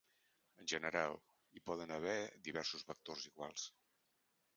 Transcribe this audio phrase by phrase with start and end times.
[0.61, 1.17] En general,
[1.57, 2.15] hi poden haver
[2.47, 3.67] diversos vectors iguals.